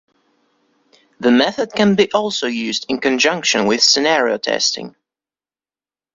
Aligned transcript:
The 1.19 1.29
method 1.31 1.73
can 1.75 1.95
also 2.15 2.47
be 2.47 2.55
used 2.55 2.87
in 2.89 2.99
conjunction 2.99 3.67
with 3.67 3.83
scenario 3.83 4.39
testing. 4.39 4.95